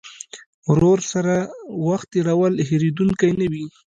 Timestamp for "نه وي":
3.39-3.65